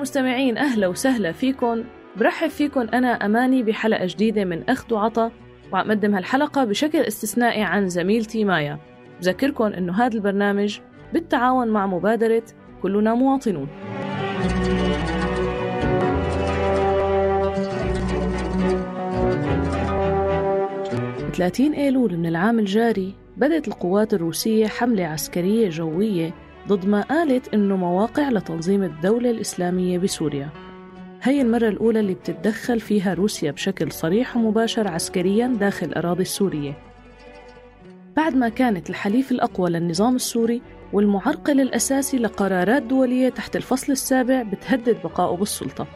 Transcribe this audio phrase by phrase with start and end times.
[0.00, 1.84] المستمعين أهلا وسهلا فيكم.
[2.16, 5.30] برحب فيكم أنا أماني بحلقة جديدة من أخذ وعطا
[5.72, 8.78] وعم أقدم هالحلقة بشكل استثنائي عن زميلتي مايا.
[9.20, 10.78] بذكركم أنه هذا البرنامج
[11.12, 12.42] بالتعاون مع مبادرة
[12.82, 13.68] كلنا مواطنون.
[21.32, 26.34] 30 أيلول من العام الجاري بدأت القوات الروسية حملة عسكرية جوية
[26.70, 30.48] ضد ما قالت إنه مواقع لتنظيم الدولة الإسلامية بسوريا.
[31.22, 36.78] هي المرة الأولى اللي بتتدخل فيها روسيا بشكل صريح ومباشر عسكريا داخل الأراضي السورية.
[38.16, 44.96] بعد ما كانت الحليف الأقوى للنظام السوري والمعرقل الأساسي لقرارات دولية تحت الفصل السابع بتهدد
[45.04, 45.86] بقائه بالسلطة.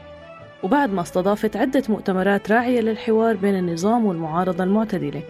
[0.62, 5.22] وبعد ما استضافت عدة مؤتمرات راعية للحوار بين النظام والمعارضة المعتدلة.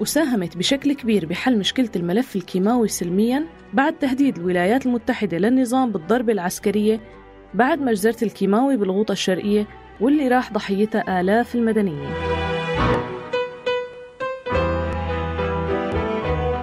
[0.00, 7.00] وساهمت بشكل كبير بحل مشكلة الملف الكيماوي سلميا بعد تهديد الولايات المتحدة للنظام بالضربة العسكرية
[7.54, 9.66] بعد مجزرة الكيماوي بالغوطة الشرقية
[10.00, 12.10] واللي راح ضحيتها آلاف المدنيين.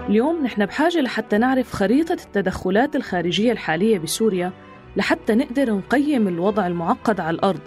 [0.09, 4.52] اليوم نحن بحاجة لحتى نعرف خريطة التدخلات الخارجية الحالية بسوريا
[4.95, 7.61] لحتى نقدر نقيم الوضع المعقد على الأرض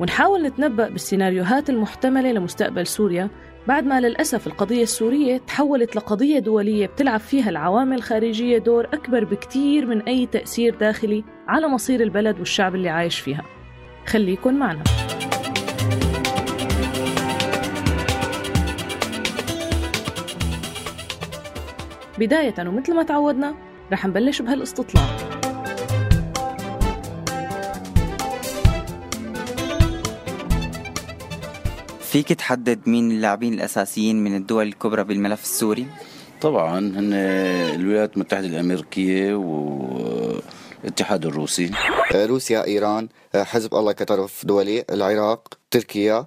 [0.00, 3.28] ونحاول نتنبأ بالسيناريوهات المحتملة لمستقبل سوريا
[3.70, 9.86] بعد ما للأسف القضية السورية تحولت لقضية دولية بتلعب فيها العوامل الخارجية دور أكبر بكتير
[9.86, 13.44] من أي تأثير داخلي على مصير البلد والشعب اللي عايش فيها.
[14.06, 14.84] خليكن معنا.
[22.18, 23.54] بداية ومثل ما تعودنا
[23.92, 25.39] رح نبلش بهالاستطلاع.
[32.10, 35.86] فيك تحدد مين اللاعبين الأساسيين من الدول الكبرى بالملف السوري؟
[36.40, 37.12] طبعا هن
[37.74, 41.70] الولايات المتحدة الأمريكية والاتحاد الروسي.
[42.14, 46.26] روسيا إيران حزب الله كطرف دولي العراق تركيا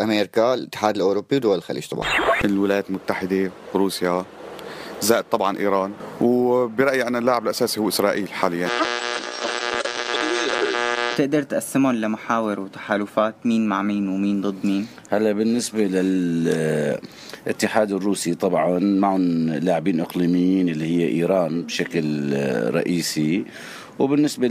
[0.00, 2.08] أمريكا الاتحاد الأوروبي ودول الخليج طبعا.
[2.44, 4.24] الولايات المتحدة روسيا
[5.00, 5.92] زائد طبعا إيران.
[6.20, 8.68] وبرأيي أنا اللاعب الأساسي هو إسرائيل حاليا.
[11.14, 17.02] بتقدر تقسمهم لمحاور وتحالفات مين مع مين ومين ضد مين؟ هلا بالنسبة للاتحاد
[17.92, 22.32] الروسي طبعا معهم لاعبين إقليميين اللي هي إيران بشكل
[22.74, 23.44] رئيسي
[23.98, 24.48] وبالنسبة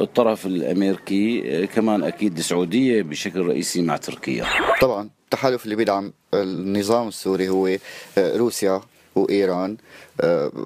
[0.00, 4.44] للطرف الأمريكي كمان أكيد السعودية بشكل رئيسي مع تركيا
[4.80, 7.76] طبعا التحالف اللي بيدعم النظام السوري هو
[8.18, 8.80] روسيا
[9.14, 9.76] وإيران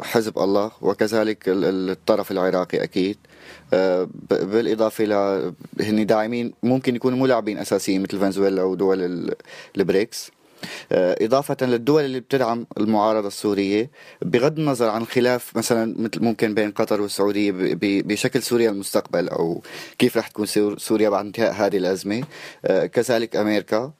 [0.02, 3.16] حزب الله وكذلك الطرف العراقي أكيد
[4.30, 5.12] بالإضافة ل
[5.80, 9.30] هن داعمين ممكن يكونوا مو لاعبين أساسيين مثل فنزويلا ودول
[9.76, 10.30] البريكس.
[10.92, 13.90] آه، إضافة للدول اللي بتدعم المعارضة السورية
[14.22, 17.52] بغض النظر عن خلاف مثلا مثل ممكن بين قطر والسعودية
[17.82, 19.62] بشكل سوريا المستقبل أو
[19.98, 20.46] كيف رح تكون
[20.76, 22.22] سوريا بعد انتهاء هذه الأزمة.
[22.64, 23.92] آه، كذلك أمريكا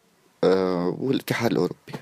[0.99, 1.93] والاتحاد الأوروبي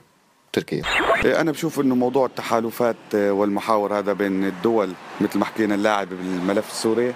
[0.53, 0.83] تركيا.
[1.25, 6.71] إيه، أنا بشوف أنه موضوع التحالفات والمحاور هذا بين الدول مثل ما حكينا اللاعب بالملف
[6.71, 7.15] السوري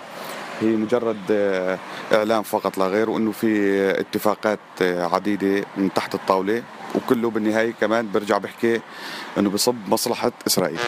[0.63, 1.79] هي مجرد آه،
[2.13, 6.63] إعلام فقط لا غير وإنه في اتفاقات آه، عديدة من تحت الطاولة
[6.95, 8.81] وكله بالنهاية كمان برجع بحكي
[9.39, 10.79] إنه بصب مصلحة إسرائيل.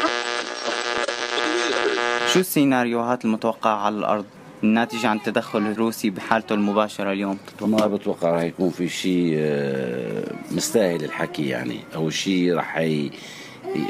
[2.33, 4.25] شو السيناريوهات المتوقعه على الأرض
[4.63, 11.05] الناتجة عن التدخل الروسي بحالته المباشرة اليوم؟ ما بتوقع راح يكون في شيء آه، مستاهل
[11.05, 12.79] الحكي يعني أو شيء راح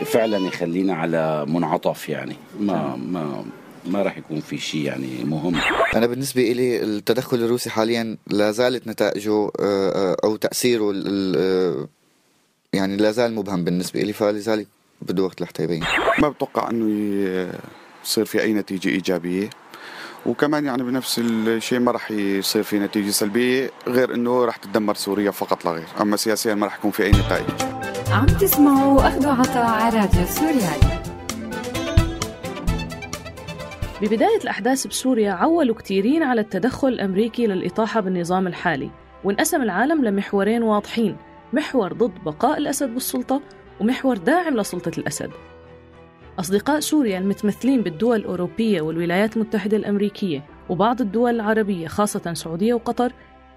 [0.04, 2.36] فعلا يخلينا على منعطف يعني.
[2.60, 3.44] ما ما
[3.86, 5.54] ما راح يكون في شيء يعني مهم.
[5.96, 10.92] أنا بالنسبة لي التدخل الروسي حاليا لا زالت نتائجه آه، آه، أو تأثيره
[11.36, 11.88] آه،
[12.72, 14.66] يعني لا زال مبهم بالنسبة لي فلذلك
[15.02, 15.84] بده وقت لحتى يبين
[16.18, 16.88] ما بتوقع إنه
[18.04, 19.50] يصير في أي نتيجة إيجابية.
[20.26, 25.30] وكمان يعني بنفس الشيء ما راح يصير في نتيجة سلبية غير إنه راح تدمر سوريا
[25.30, 25.86] فقط لا غير.
[26.00, 27.44] أما سياسيا ما راح يكون في أي نتائج.
[28.10, 31.03] عم تسمعوا اخذوا عطاء على راديو سوريالي
[34.02, 38.90] ببداية الأحداث بسوريا عولوا كثيرين على التدخل الأمريكي للإطاحة بالنظام الحالي
[39.24, 41.16] وانقسم العالم لمحورين واضحين
[41.52, 43.40] محور ضد بقاء الأسد بالسلطة
[43.80, 45.30] ومحور داعم لسلطة الأسد.
[46.38, 53.12] أصدقاء سوريا المتمثلين بالدول الأوروبية والولايات المتحدة الأمريكية وبعض الدول العربية خاصة سعودية وقطر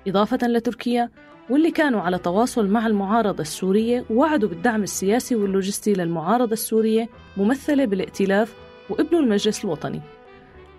[0.08, 1.10] إضافة لتركيا
[1.50, 8.56] واللي كانوا على تواصل مع المعارضة السورية ووعدوا بالدعم السياسي واللوجستي للمعارضة السورية ممثلة بالائتلاف
[8.90, 10.02] وابنوا المجلس الوطني.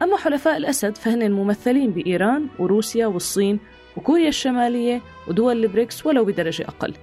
[0.03, 3.59] أما حلفاء الأسد فهن الممثلين بإيران وروسيا والصين
[3.97, 6.95] وكوريا الشمالية ودول البريكس ولو بدرجة أقل.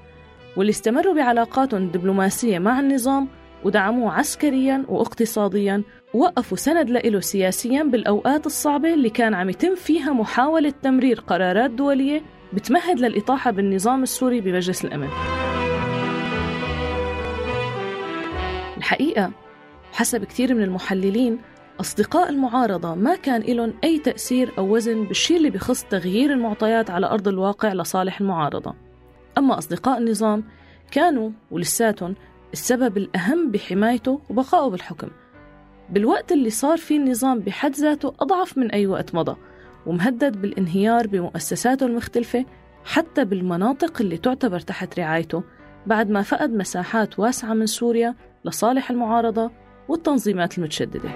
[0.57, 3.27] واللي استمروا بعلاقاتهم الدبلوماسية مع النظام
[3.63, 5.83] ودعموه عسكريا واقتصاديا
[6.13, 12.21] ووقفوا سند لإله سياسيا بالأوقات الصعبة اللي كان عم يتم فيها محاولة تمرير قرارات دولية
[12.53, 15.09] بتمهد للإطاحة بالنظام السوري بمجلس الأمن.
[18.77, 19.31] الحقيقة
[19.91, 21.39] حسب كثير من المحللين
[21.79, 27.05] أصدقاء المعارضة ما كان لهم أي تأثير أو وزن بالشيء اللي بخص تغيير المعطيات على
[27.05, 28.73] أرض الواقع لصالح المعارضة.
[29.37, 30.43] أما أصدقاء النظام
[30.91, 32.15] كانوا ولساتهم
[32.53, 35.07] السبب الأهم بحمايته وبقائه بالحكم.
[35.89, 39.35] بالوقت اللي صار فيه النظام بحد ذاته أضعف من أي وقت مضى
[39.85, 42.45] ومهدد بالانهيار بمؤسساته المختلفة
[42.85, 45.43] حتى بالمناطق اللي تعتبر تحت رعايته
[45.85, 49.51] بعد ما فقد مساحات واسعة من سوريا لصالح المعارضة
[49.87, 51.09] والتنظيمات المتشددة.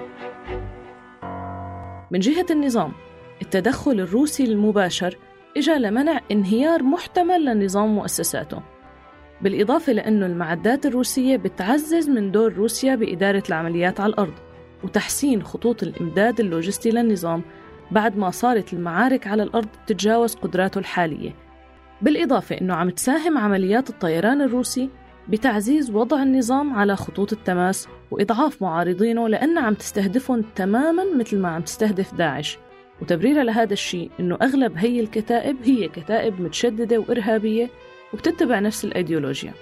[2.10, 2.92] من جهة النظام.
[3.42, 5.18] التدخل الروسي المباشر
[5.56, 8.62] إجا لمنع انهيار محتمل لنظام مؤسساته
[9.42, 14.34] بالإضافة لأنه المعدات الروسية بتعزز من دور روسيا بإدارة العمليات على الأرض
[14.84, 17.42] وتحسين خطوط الإمداد اللوجستي للنظام
[17.90, 21.34] بعد ما صارت المعارك على الأرض تتجاوز قدراته الحالية.
[22.02, 24.90] بالإضافة أنه عم تساهم عمليات الطيران الروسي
[25.28, 31.62] بتعزيز وضع النظام على خطوط التماس وإضعاف معارضينه لأنها عم تستهدفهم تماما مثل ما عم
[31.62, 32.58] تستهدف داعش.
[33.02, 37.70] وتبريرها لهذا الشيء أنه أغلب هي الكتائب هي كتائب متشددة وإرهابية
[38.12, 39.52] وبتتبع نفس الأيديولوجيا.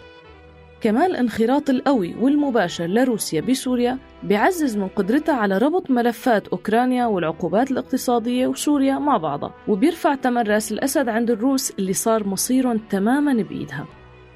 [0.81, 8.47] كمان الانخراط القوي والمباشر لروسيا بسوريا بيعزز من قدرتها على ربط ملفات أوكرانيا والعقوبات الاقتصادية
[8.47, 13.87] وسوريا مع بعضها وبيرفع ثمن راس الأسد عند الروس اللي صار مصيرهم تماما بإيدها.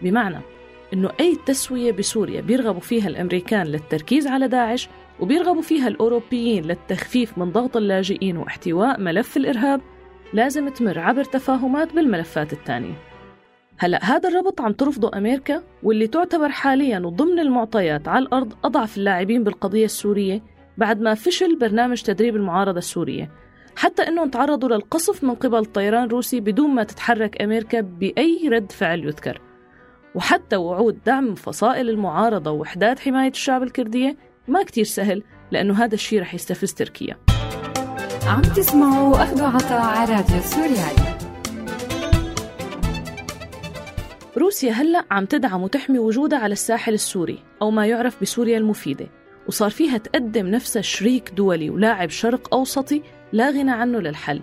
[0.03, 0.41] بمعنى
[0.93, 4.89] أنه أي تسوية بسوريا بيرغبوا فيها الأمريكان للتركيز على داعش
[5.21, 9.81] وبيرغبوا فيها الأوروبيين للتخفيف من ضغط اللاجئين واحتواء ملف الإرهاب
[10.33, 12.95] لازم تمر عبر تفاهمات بالملفات الثانية.
[13.79, 19.45] هلا هذا الربط عم ترفضه أمريكا واللي تعتبر حاليا ضمن المعطيات على الأرض أضعف اللاعبين
[19.45, 20.43] بالقضية السورية
[20.79, 23.31] بعد ما فشل برنامج تدريب المعارضة السورية.
[23.77, 29.05] حتى إنهم تعرضوا للقصف من قبل طيران روسي بدون ما تتحرك أمريكا بأي رد فعل
[29.05, 29.41] يذكر.
[30.15, 34.17] وحتى وعود دعم فصائل المعارضة ووحدات حماية الشعب الكردية
[34.49, 37.17] ما كتير سهل لأنه هذا الشيء رح يستفز تركيا.
[38.27, 41.19] عم تسمعوا أخذوا عطاء على راديو سوريالي.
[44.37, 49.07] روسيا هلأ عم تدعم وتحمي وجودها على الساحل السوري أو ما يعرف بسوريا المفيدة
[49.49, 54.41] وصار فيها تقدم نفسها شريك دولي ولاعب شرق أوسطي لا غنى عنه للحل.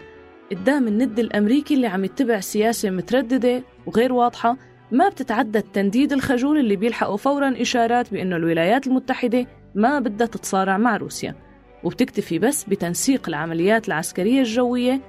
[0.51, 4.57] قدام الند الأمريكي اللي عم يتبع سياسة مترددة وغير واضحة
[4.91, 10.97] ما بتتعدى التنديد الخجول اللي بيلحقوا فورا إشارات بأنه الولايات المتحدة ما بدها تتصارع مع
[10.97, 11.35] روسيا
[11.83, 15.01] وبتكتفي بس بتنسيق العمليات العسكرية الجوية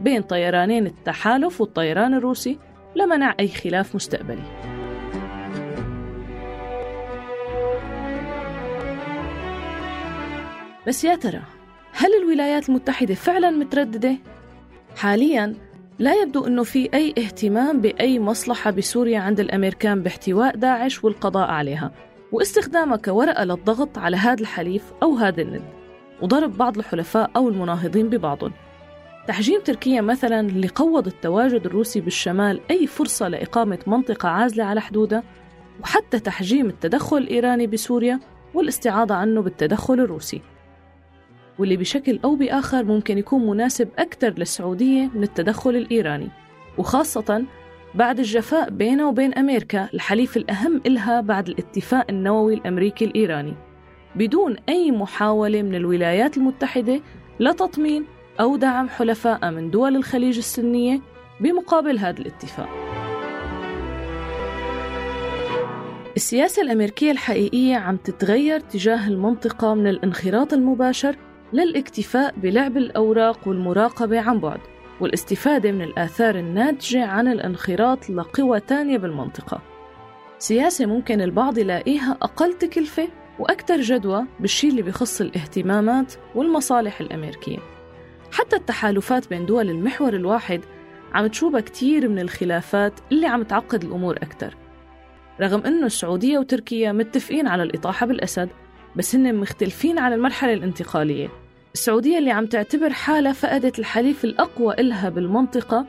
[0.00, 2.58] بين طيرانين التحالف والطيران الروسي
[2.96, 4.42] لمنع أي خلاف مستقبلي
[10.86, 11.42] بس يا ترى
[11.92, 14.16] هل الولايات المتحدة فعلا مترددة؟
[14.96, 15.54] حاليا
[15.98, 21.92] لا يبدو أنه في أي اهتمام بأي مصلحة بسوريا عند الأمريكان باحتواء داعش والقضاء عليها
[22.32, 25.62] واستخدامها كورقة للضغط على هذا الحليف أو هذا الند
[26.22, 28.52] وضرب بعض الحلفاء أو المناهضين ببعضهم.
[29.28, 35.22] تحجيم تركيا مثلا اللي قوض التواجد الروسي بالشمال أي فرصة لإقامة منطقة عازلة على حدودها
[35.82, 38.20] وحتى تحجيم التدخل الإيراني بسوريا
[38.54, 40.42] والاستعاضة عنه بالتدخل الروسي.
[41.58, 46.28] واللي بشكل أو بآخر ممكن يكون مناسب أكثر للسعودية من التدخل الإيراني
[46.78, 47.44] وخاصة
[47.94, 53.54] بعد الجفاء بينها وبين أمريكا الحليف الأهم إلها بعد الاتفاق النووي الأمريكي الإيراني.
[54.16, 57.00] بدون أي محاولة من الولايات المتحدة
[57.40, 58.04] لتطمين
[58.40, 61.00] أو دعم حلفاء من دول الخليج السنية
[61.40, 62.68] بمقابل هذا الاتفاق.
[66.16, 71.16] السياسة الأمريكية الحقيقية عم تتغير تجاه المنطقة من الانخراط المباشر
[71.52, 74.60] للاكتفاء بلعب الأوراق والمراقبة عن بعد
[75.00, 79.62] والاستفادة من الآثار الناتجة عن الانخراط لقوى تانية بالمنطقة.
[80.38, 87.58] سياسة ممكن البعض يلاقيها أقل تكلفة وأكثر جدوى بالشي اللي بخص الاهتمامات والمصالح الأمريكية.
[88.32, 90.60] حتى التحالفات بين دول المحور الواحد
[91.14, 94.56] عم تشوبها كتير من الخلافات اللي عم تعقد الأمور أكثر.
[95.40, 98.48] رغم أنه السعودية وتركيا متفقين على الإطاحة بالأسد
[98.96, 101.28] بس هن مختلفين على المرحلة الانتقالية.
[101.74, 105.86] السعودية اللي عم تعتبر حالها فقدت الحليف الأقوى إلها بالمنطقة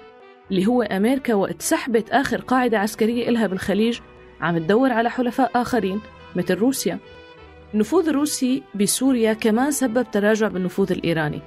[0.51, 3.99] اللي هو أمريكا وقت سحبت آخر قاعدة عسكرية إلها بالخليج
[4.41, 6.01] عم تدور على حلفاء آخرين
[6.35, 6.99] مثل روسيا.
[7.73, 11.41] النفوذ الروسي بسوريا كمان سبب تراجع بالنفوذ الإيراني.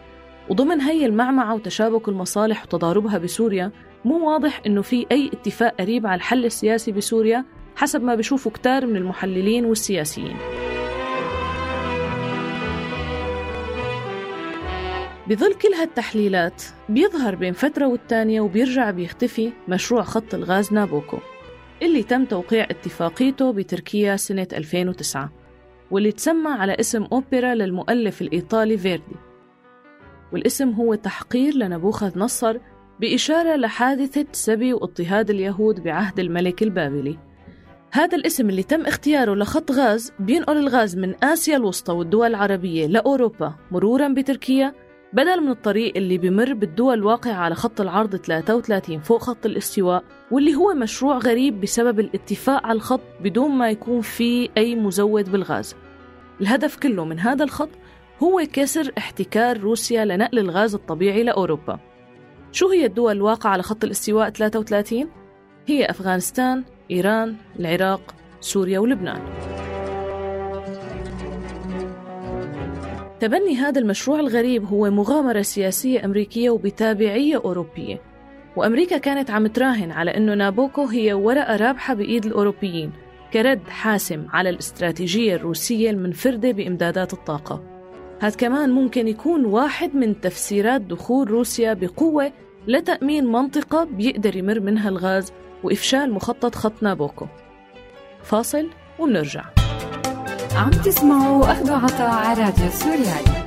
[0.49, 3.71] وضمن هي المعمعة وتشابك المصالح وتضاربها بسوريا
[4.05, 7.45] مو واضح إنه في أي اتفاق قريب على الحل السياسي بسوريا
[7.77, 10.37] حسب ما بيشوفوا كتار من المحللين والسياسيين.
[15.29, 21.19] بظل كل هالتحليلات بيظهر بين فترة والتانية وبيرجع بيختفي مشروع خط الغاز نابوكو
[21.83, 25.33] اللي تم توقيع اتفاقيته بتركيا سنة 2009
[25.91, 29.17] واللي تسمى على اسم أوبرا للمؤلف الإيطالي فيردي.
[30.33, 32.59] والاسم هو تحقير لنبوخذ نصر
[33.01, 37.19] بإشارة لحادثة سبي واضطهاد اليهود بعهد الملك البابلي.
[37.93, 43.55] هذا الاسم اللي تم اختياره لخط غاز بينقل الغاز من آسيا الوسطى والدول العربية لأوروبا
[43.71, 44.75] مرورا بتركيا
[45.13, 50.55] بدل من الطريق اللي بمر بالدول الواقعة على خط العرض 33 فوق خط الاستواء واللي
[50.55, 55.77] هو مشروع غريب بسبب الاتفاق على الخط بدون ما يكون في أي مزود بالغاز.
[56.41, 57.69] الهدف كله من هذا الخط
[58.23, 61.79] هو كسر احتكار روسيا لنقل الغاز الطبيعي لأوروبا.
[62.53, 65.09] شو هي الدول الواقعة على خط الاستواء 33؟
[65.67, 69.62] هي أفغانستان، إيران، العراق، سوريا ولبنان.
[73.23, 78.01] تبني هذا المشروع الغريب هو مغامرة سياسية أمريكية وبتابعية أوروبية.
[78.57, 82.93] وأمريكا كانت عم تراهن على أنه نابوكو هي ورقة رابحة بإيد الأوروبيين
[83.33, 87.63] كرد حاسم على الاستراتيجية الروسية المنفردة بإمدادات الطاقة.
[88.21, 92.33] هذا كمان ممكن يكون واحد من تفسيرات دخول روسيا بقوة
[92.67, 95.33] لتأمين منطقة بيقدر يمر منها الغاز
[95.65, 97.27] وإفشال مخطط خط نابوكو.
[98.23, 99.62] فاصل ومنرجع
[100.55, 103.47] عم تسمعوا أخذ عطاء على راديو سوريالي.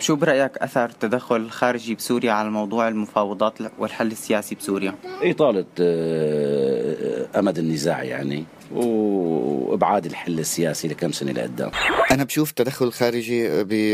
[0.00, 7.58] شو برأيك أثر التدخل الخارجي بسوريا على موضوع المفاوضات والحل السياسي بسوريا؟ إطالة آه، أمد
[7.58, 11.70] النزاع يعني وإبعاد الحل السياسي لكم سنة لقدام
[12.10, 13.48] أنا بشوف التدخل الخارجي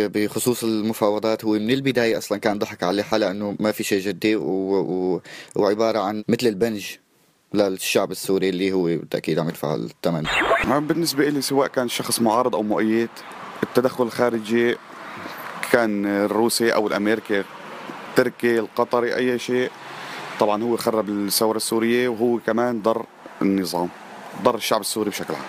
[0.08, 4.36] بخصوص المفاوضات هو من البداية أصلا كان ضحك على حالة إنه ما في شيء جدي
[4.36, 4.42] و...
[4.44, 5.20] و...
[5.56, 6.86] وعبارة عن مثل البنج.
[7.54, 10.26] للشعب السوري اللي هو بالتأكيد عم يدفع الثمن.
[10.86, 13.08] بالنسبة لي سواء كان شخص معارض أو مؤيد
[13.62, 14.76] التدخل الخارجي
[15.72, 17.44] كان الروسي أو الأمريكي
[18.10, 19.70] التركي القطري أي شيء
[20.40, 23.06] طبعا هو خرب الثورة السورية وهو كمان ضر
[23.42, 23.88] النظام
[24.42, 25.44] ضر الشعب السوري بشكل عام.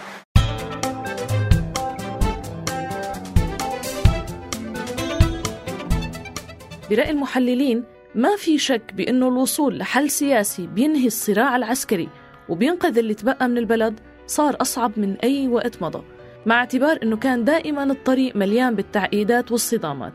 [6.89, 7.83] برأي المحللين
[8.15, 12.09] ما في شك بأنه الوصول لحل سياسي بينهي الصراع العسكري
[12.49, 16.03] وبينقذ اللي تبقى من البلد صار أصعب من أي وقت مضى
[16.45, 20.13] مع اعتبار أنه كان دائما الطريق مليان بالتعقيدات والصدامات.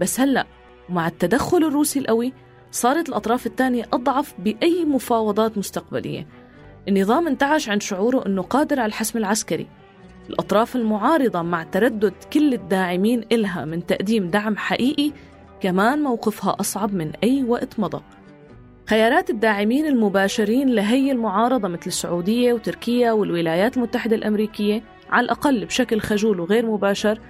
[0.00, 0.46] بس هلأ
[0.88, 2.32] ومع التدخل الروسي القوي
[2.70, 6.26] صارت الأطراف الثانية أضعف بأي مفاوضات مستقبلية.
[6.88, 9.66] النظام انتعش عن شعوره أنه قادر على الحسم العسكري.
[10.30, 15.12] الأطراف المعارضة مع تردد كل الداعمين إلها من تقديم دعم حقيقي
[15.64, 18.02] كمان موقفها أصعب من أي وقت مضى.
[18.86, 26.40] خيارات الداعمين المباشرين لهي المعارضة مثل السعودية وتركيا والولايات المتحدة الأمريكية على الأقل بشكل خجول
[26.40, 27.20] وغير مباشر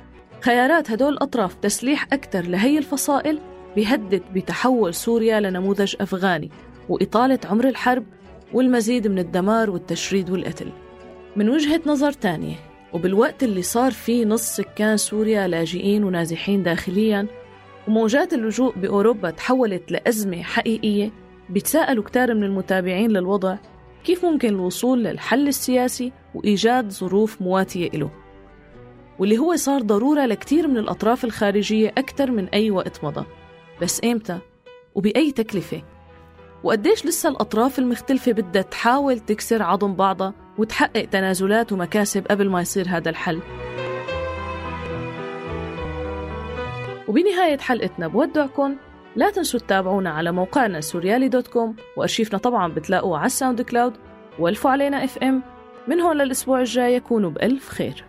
[0.40, 3.38] خيارات هدول الأطراف تسليح أكثر لهي الفصائل
[3.76, 6.50] بيهدد بتحول سوريا لنموذج أفغاني
[6.88, 8.04] وإطالة عمر الحرب
[8.52, 10.68] والمزيد من الدمار والتشريد والقتل.
[11.36, 12.56] من وجهة نظر تانية
[12.92, 17.26] وبالوقت اللي صار فيه نص سكان سوريا لاجئين ونازحين داخليا
[17.88, 21.10] وموجات اللجوء بأوروبا تحولت لأزمة حقيقية
[21.48, 23.56] بيتساءلوا كتار من المتابعين للوضع
[24.04, 28.10] كيف ممكن الوصول للحل السياسي وإيجاد ظروف مواتية له
[29.18, 33.24] واللي هو صار ضرورة لكتير من الأطراف الخارجية أكثر من أي وقت مضى
[33.82, 34.38] بس إمتى؟
[34.94, 35.82] وبأي تكلفة؟
[36.64, 42.86] وقديش لسه الأطراف المختلفة بدها تحاول تكسر عظم بعضها وتحقق تنازلات ومكاسب قبل ما يصير
[42.88, 43.40] هذا الحل
[47.14, 48.76] وبنهاية حلقتنا بودعكم
[49.16, 53.92] لا تنسوا تتابعونا على موقعنا سوريالي dot com وأرشيفنا طبعا بتلاقوه على ال SoundCloud
[54.38, 55.42] والفوا علينا FM
[55.88, 58.04] من هون للأسبوع الجاي يكونوا بألف خير.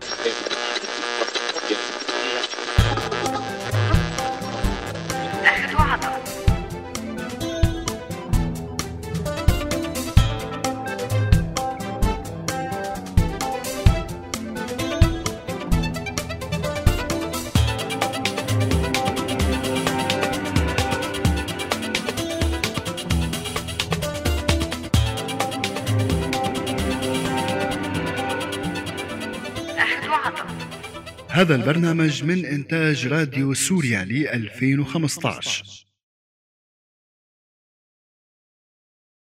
[31.45, 35.84] هذا البرنامج من إنتاج راديو سوريا ل 2015